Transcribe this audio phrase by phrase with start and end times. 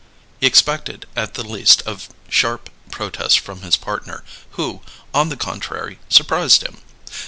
[0.39, 4.23] He expected at the least a sharp protest from his partner,
[4.57, 4.81] who,
[5.13, 6.77] on the contrary, surprised him.